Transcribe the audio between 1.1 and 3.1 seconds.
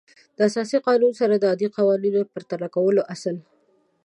سره د عادي قوانینو د پرتله کولو